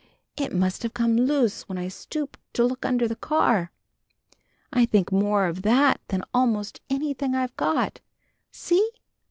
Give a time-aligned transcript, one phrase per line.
[0.35, 3.71] It must have come loose when I stooped to look under the car.
[4.73, 7.99] I think more of that than almost anything I've got.
[8.51, 8.89] See?"